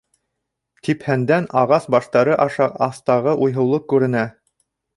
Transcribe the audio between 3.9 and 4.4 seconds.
күренә.